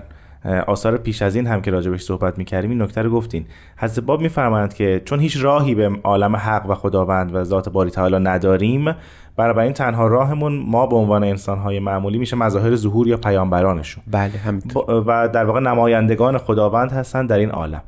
آثار 0.67 0.97
پیش 0.97 1.23
از 1.23 1.37
این 1.37 1.47
هم 1.47 1.63
که 1.63 1.71
راجبش 1.71 2.03
صحبت 2.03 2.39
می‌کردیم 2.39 2.71
این 2.71 2.83
نکته 2.83 3.03
رو 3.03 3.11
گفتین. 3.11 3.47
حضرت 3.77 4.05
باب 4.05 4.21
میفرمایند 4.21 4.75
که 4.75 5.03
چون 5.05 5.21
هیچ 5.21 5.45
راهی 5.45 5.75
به 5.75 5.91
عالم 6.05 6.37
حق 6.37 6.71
و 6.71 6.75
خداوند 6.75 7.35
و 7.35 7.45
ذات 7.45 7.69
باری 7.69 7.91
تعالی 7.91 8.19
نداریم 8.19 8.95
برای 9.37 9.65
این 9.65 9.73
تنها 9.73 10.07
راهمون 10.07 10.65
ما 10.67 10.87
به 10.87 10.97
عنوان 10.97 11.25
انسانهای 11.25 11.79
معمولی 11.79 12.19
میشه 12.19 12.37
مظاهر 12.37 12.77
ظهور 12.77 13.09
یا 13.09 13.17
پیامبرانشون. 13.17 14.05
بله 14.11 14.31
همینطور. 14.31 15.05
و 15.07 15.29
در 15.29 15.45
واقع 15.45 15.61
نمایندگان 15.61 16.39
خداوند 16.39 16.93
هستن 16.93 17.27
در 17.27 17.39
این 17.39 17.51
عالم. 17.51 17.83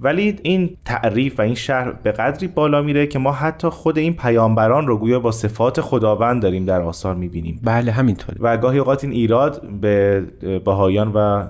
ولی 0.00 0.36
این 0.42 0.76
تعریف 0.84 1.38
و 1.38 1.42
این 1.42 1.54
شهر 1.54 1.92
به 1.92 2.12
قدری 2.12 2.46
بالا 2.46 2.82
میره 2.82 3.06
که 3.06 3.18
ما 3.18 3.32
حتی 3.32 3.68
خود 3.68 3.98
این 3.98 4.16
پیامبران 4.16 4.86
رو 4.86 4.98
گویا 4.98 5.20
با 5.20 5.32
صفات 5.32 5.80
خداوند 5.80 6.42
داریم 6.42 6.64
در 6.64 6.80
آثار 6.80 7.14
می‌بینیم. 7.14 7.60
بله 7.62 7.92
همینطور 7.92 8.34
و 8.40 8.56
گاهی 8.56 8.78
اوقات 8.78 9.04
این 9.04 9.12
ایراد 9.12 9.68
به 9.80 10.20
بهایان 10.64 11.12
و 11.14 11.46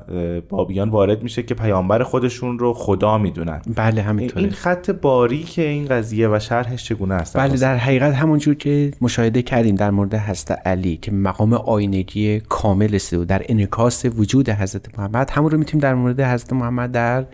بابیان 0.48 0.88
وارد 0.88 1.22
میشه 1.22 1.42
که 1.42 1.54
پیامبر 1.54 2.02
خودشون 2.02 2.58
رو 2.58 2.72
خدا 2.72 3.18
می‌دونن. 3.18 3.60
بله 3.76 4.02
همینطور 4.02 4.42
این 4.42 4.50
خط 4.50 4.90
باریک 4.90 5.58
این 5.58 5.86
قضیه 5.86 6.28
و 6.28 6.38
شرحش 6.38 6.84
چگونه 6.84 7.14
است؟ 7.14 7.36
بله 7.36 7.56
در 7.56 7.76
حقیقت 7.76 8.14
همونجور 8.14 8.54
که 8.54 8.92
مشاهده 9.00 9.42
کردیم 9.42 9.74
در 9.74 9.90
مورد 9.90 10.14
حضرت 10.14 10.66
علی 10.66 10.96
که 10.96 11.12
مقام 11.12 11.52
آینگی 11.52 12.40
کامل 12.40 12.94
است 12.94 13.12
و 13.12 13.24
در 13.24 13.42
انکاس 13.48 14.04
وجود 14.04 14.48
حضرت 14.48 14.98
محمد 14.98 15.30
همون 15.30 15.50
رو 15.50 15.58
می‌تونیم 15.58 15.82
در 15.82 15.94
مورد 15.94 16.20
حضرت 16.20 16.52
محمد 16.52 16.92
در 16.92 17.24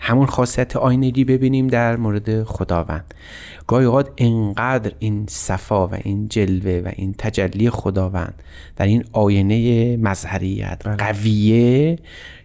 همون 0.00 0.26
خاصیت 0.26 0.76
آینگی 0.76 1.24
ببینیم 1.24 1.66
در 1.66 1.96
مورد 1.96 2.44
خداوند 2.44 3.14
گاهی 3.66 3.84
اوقات 3.84 4.10
انقدر 4.18 4.92
این 4.98 5.26
صفا 5.28 5.86
و 5.88 5.94
این 5.94 6.28
جلوه 6.28 6.82
و 6.84 6.90
این 6.96 7.14
تجلی 7.18 7.70
خداوند 7.70 8.42
در 8.76 8.86
این 8.86 9.04
آینه 9.12 9.96
مظهریت 9.96 10.82
بله. 10.84 10.96
قویه 10.96 11.98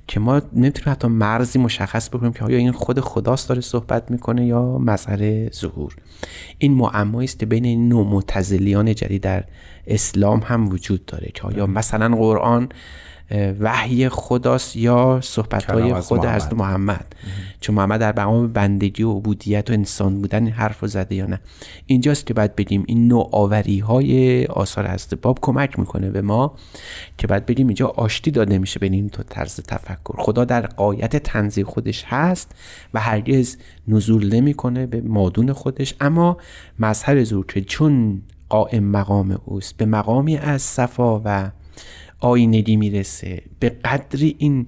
که 0.08 0.20
ما 0.20 0.42
نمی‌تونیم 0.54 0.92
حتی 0.92 1.08
مرزی 1.08 1.60
مشخص 1.60 2.10
بکنیم 2.10 2.34
که 2.34 2.46
آیا 2.46 2.58
این 2.58 2.72
خود 2.72 3.00
خداست 3.00 3.50
داره 3.50 3.62
صحبت 3.62 4.12
می‌کنه 4.12 4.46
یا 4.46 4.78
مظهر 4.78 5.50
ظهور 5.50 5.96
این 6.58 6.74
معمایی 6.74 7.26
است 7.26 7.40
که 7.40 7.46
بین 7.46 7.94
معتزلیان 7.94 8.96
جدید 8.96 9.22
در 9.22 9.44
اسلام 9.88 10.42
هم 10.46 10.70
وجود 10.70 11.06
داره 11.06 11.32
که 11.34 11.44
آیا 11.44 11.66
بله. 11.66 11.76
مثلا 11.76 12.16
قرآن 12.16 12.70
وحی 13.60 14.10
خداست 14.10 14.76
یا 14.76 15.20
صحبت 15.24 15.72
های 15.72 15.94
خود 15.94 16.26
حضرت 16.26 16.54
محمد. 16.54 17.16
چون 17.62 17.76
محمد 17.76 18.00
در 18.00 18.20
مقام 18.20 18.48
بندگی 18.48 19.04
و 19.04 19.12
عبودیت 19.12 19.70
و 19.70 19.74
انسان 19.74 20.22
بودن 20.22 20.48
حرف 20.48 20.80
رو 20.80 20.88
زده 20.88 21.16
یا 21.16 21.26
نه. 21.26 21.40
اینجاست 21.86 22.26
که 22.26 22.34
باید 22.34 22.56
بگیم 22.56 22.84
این 22.88 23.08
نوآوری 23.08 23.80
های 23.80 24.46
آثار 24.46 24.88
حضرت 24.88 25.14
باب 25.14 25.40
کمک 25.42 25.80
می‌کنه 25.80 26.10
به 26.10 26.22
ما 26.22 26.56
که 27.18 27.28
باید 27.28 27.46
بگیم 27.46 27.68
اینجا 27.68 27.88
آشتی 27.88 28.32
داده 28.32 28.58
میشه 28.58 28.80
بین 28.80 28.94
این 28.94 29.10
تو 29.10 29.24
طرز 29.24 29.60
تفکر. 29.60 30.14
خدا 30.18 30.46
در 30.46 30.66
قایت 30.66 31.16
تنزیه 31.16 31.64
خودش 31.64 32.04
هست 32.08 32.52
و 32.94 33.00
هرگز 33.00 33.58
نزول 33.88 34.36
نمی‌کنه 34.36 34.86
به 34.86 35.02
مادون 35.02 35.54
خودش. 35.54 35.96
اما 36.02 36.38
مظهر 36.80 37.24
زور 37.24 37.46
که 37.46 37.62
چون 37.62 38.22
قائم 38.50 38.84
مقام 38.84 39.42
اوست. 39.46 39.78
به 39.78 39.86
مقامی 39.86 40.38
از 40.38 40.62
صفا 40.62 41.22
و 41.26 41.52
آینگی 42.20 42.76
می‌رسه. 42.76 43.42
به 43.60 43.70
قدری 43.70 44.36
این 44.38 44.68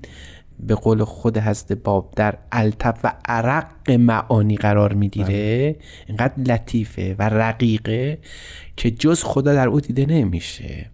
به 0.59 0.75
قول 0.75 1.03
خود 1.03 1.37
حضرت 1.37 1.71
باب 1.71 2.13
در 2.15 2.37
الطف 2.51 2.99
و 3.03 3.13
عرق 3.25 3.91
معانی 3.91 4.55
قرار 4.55 4.93
می‌گیره. 4.93 5.27
بله. 5.27 5.75
اینقدر 6.07 6.43
لطیفه 6.43 7.15
و 7.19 7.29
رقیقه 7.29 8.17
که 8.77 8.91
جز 8.91 9.23
خدا 9.23 9.53
در 9.53 9.67
او 9.67 9.79
دیده 9.79 10.05
نمیشه. 10.05 10.85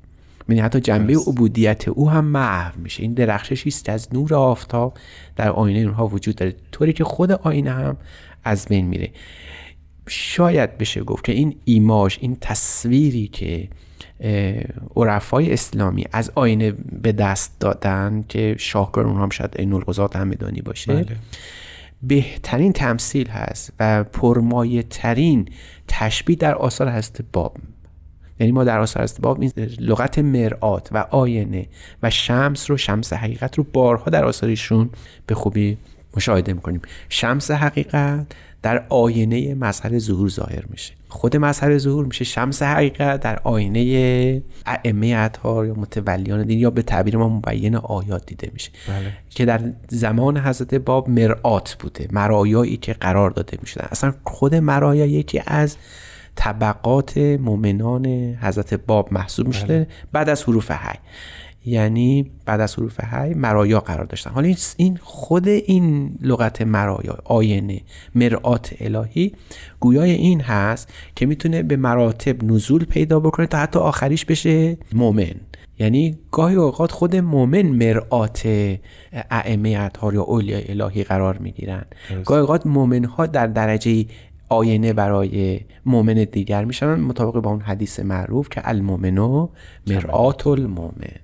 یعنی 0.50 0.62
حتی 0.62 0.80
جنبه 0.80 1.18
عبودیت 1.28 1.88
او 1.88 2.10
هم 2.10 2.26
محو 2.26 2.80
میشه. 2.80 3.04
این 3.04 3.14
درخششی 3.14 3.70
است 3.70 3.90
از 3.90 4.08
نور 4.14 4.36
آفتاب 4.36 4.98
در 5.36 5.50
آینه 5.50 5.80
اونها 5.80 6.08
وجود 6.08 6.36
داره. 6.36 6.56
طوری 6.72 6.94
که 6.94 7.04
خود 7.04 7.32
آینه 7.32 7.72
هم 7.72 7.98
از 8.44 8.66
بین 8.66 8.86
میره. 8.86 9.12
شاید 10.08 10.78
بشه 10.78 11.04
گفت 11.04 11.24
که 11.24 11.32
این 11.32 11.56
ایماژ 11.66 12.18
این 12.22 12.38
تصویری 12.42 13.28
که 13.28 13.68
عرفای 14.96 15.54
اسلامی 15.54 16.06
از 16.12 16.32
آینه 16.36 16.72
به 17.02 17.12
دست 17.12 17.60
دادن 17.60 18.26
که 18.30 18.56
شاهکار 18.60 19.08
اونها 19.08 19.24
هم 19.24 19.30
شاید 19.30 19.56
این 19.60 19.74
القضات 19.74 20.16
همدانی 20.16 20.62
باشه. 20.62 20.94
بله. 20.94 21.16
بهترین 22.04 22.74
تمثیل 22.74 23.28
هست 23.28 23.74
و 23.80 24.04
پرمایه 24.04 24.84
ترین 24.84 25.50
تشبیه 25.88 26.36
در 26.36 26.56
آثار 26.56 26.88
هست 26.88 27.20
باب. 27.34 27.58
یعنی 28.40 28.52
ما 28.52 28.64
در 28.64 28.80
آثار 28.80 29.04
هست 29.04 29.22
باب 29.22 29.42
این 29.42 29.52
لغت 29.80 30.20
مرآت 30.20 30.90
و 30.92 30.98
آینه 30.98 31.68
و 32.04 32.10
شمس 32.10 32.70
رو 32.70 32.78
شمس 32.78 33.14
حقیقت 33.14 33.58
رو 33.58 33.66
بارها 33.74 34.12
در 34.12 34.26
آثارشون 34.26 34.90
به 35.28 35.36
خوبی 35.36 35.78
مشاهده 36.18 36.54
می‌کنیم. 36.54 36.82
شمس 37.10 37.52
حقیقت 37.52 38.26
در 38.64 38.86
آینه 38.90 39.56
مظهر 39.56 40.00
ظهور 40.00 40.30
ظاهر 40.30 40.64
میشه 40.70 40.94
خود 41.10 41.38
مظهر 41.38 41.78
ظهور 41.78 42.06
میشه 42.06 42.26
شمس 42.26 42.64
حقیقت 42.64 43.20
در 43.20 43.40
آینه 43.44 44.42
ائمه 44.66 45.16
اطهار 45.18 45.66
یا 45.66 45.74
متولیان 45.74 46.44
دین 46.44 46.60
یا 46.60 46.70
به 46.70 46.82
تعبیر 46.82 47.18
ما 47.18 47.30
مبین 47.30 47.76
آیات 47.76 48.26
دیده 48.26 48.50
میشه 48.54 48.72
بله. 48.88 49.14
که 49.30 49.46
در 49.46 49.62
زمان 49.90 50.38
حضرت 50.38 50.76
باب 50.76 51.10
مرآت 51.10 51.76
بوده 51.80 52.08
مرایایی 52.12 52.78
که 52.78 52.94
قرار 52.94 53.30
داده 53.30 53.58
می‌شدن 53.62 53.88
اصلا 53.92 54.14
خود 54.24 54.56
مرایا 54.56 55.06
یکی 55.06 55.42
از 55.48 55.78
طبقات 56.36 57.18
مؤمنان 57.18 58.06
حضرت 58.42 58.74
باب 58.74 59.14
محسوب 59.14 59.48
میشه 59.48 59.66
بله. 59.66 59.88
بعد 60.12 60.30
از 60.30 60.44
حروف 60.44 60.72
حی 60.72 61.00
یعنی 61.66 62.32
بعد 62.46 62.62
از 62.62 62.76
حروف 62.76 63.00
هی 63.14 63.34
مرایا 63.34 63.80
قرار 63.80 64.06
داشتن. 64.06 64.32
حالا 64.32 64.54
این 64.78 65.00
خود 65.02 65.48
این 65.48 66.18
لغت 66.22 66.62
مرایا 66.62 67.18
آینه 67.26 67.82
مرآت 68.16 68.74
الهی 68.80 69.34
گویای 69.80 70.12
این 70.12 70.42
هست 70.42 70.90
که 71.16 71.26
می‌تونه 71.26 71.64
به 71.64 71.76
مراتب 71.76 72.44
نزول 72.44 72.86
پیدا 72.86 73.20
بکنه 73.20 73.48
تا 73.48 73.58
حتی 73.58 73.80
آخریش 73.80 74.26
بشه 74.26 74.78
مؤمن 74.94 75.34
یعنی 75.80 76.18
گاهی 76.32 76.56
اوقات 76.56 76.92
خود 76.92 77.16
مؤمن 77.16 77.62
مرآت 77.62 78.48
ائمه 79.32 79.78
اطهار 79.80 80.14
یا 80.14 80.22
اولیاء 80.22 80.62
الهی 80.70 81.04
قرار 81.04 81.38
می‌گیرن. 81.38 81.86
گاهی 82.26 82.42
اوقات 82.42 82.66
مؤمن 82.68 83.04
ها 83.06 83.26
در 83.26 83.48
درجه 83.48 84.06
آینه 84.50 84.94
برای 84.94 85.60
مؤمن 85.86 86.14
دیگر 86.32 86.66
میشن 86.66 86.96
مطابق 86.96 87.42
با 87.42 87.52
اون 87.52 87.62
حدیث 87.62 88.00
معروف 88.00 88.50
که 88.50 88.70
المؤمنو 88.70 89.50
مرآت 89.88 90.48
المؤمن 90.48 91.23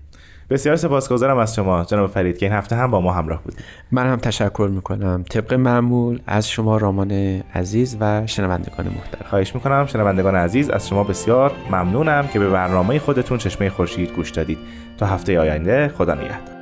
بسیار 0.49 0.75
سپاسگزارم 0.75 1.37
از 1.37 1.55
شما 1.55 1.83
جناب 1.83 2.09
فرید 2.09 2.37
که 2.37 2.45
این 2.45 2.55
هفته 2.55 2.75
هم 2.75 2.91
با 2.91 3.01
ما 3.01 3.13
همراه 3.13 3.43
بودید. 3.43 3.59
من 3.91 4.07
هم 4.07 4.15
تشکر 4.15 4.69
می‌کنم. 4.71 5.23
طبق 5.29 5.53
معمول 5.53 6.19
از 6.27 6.49
شما 6.49 6.77
رامان 6.77 7.11
عزیز 7.55 7.97
و 7.99 8.27
شنوندگان 8.27 8.85
محترم. 8.85 9.29
خواهش 9.29 9.55
می‌کنم 9.55 9.85
شنوندگان 9.85 10.35
عزیز 10.35 10.69
از 10.69 10.89
شما 10.89 11.03
بسیار 11.03 11.51
ممنونم 11.71 12.27
که 12.27 12.39
به 12.39 12.49
برنامه 12.49 12.99
خودتون 12.99 13.37
چشمه 13.37 13.69
خورشید 13.69 14.11
گوش 14.11 14.29
دادید. 14.29 14.57
تا 14.97 15.05
هفته 15.05 15.39
آینده 15.39 15.87
خدا 15.87 16.13
نگهدار. 16.13 16.58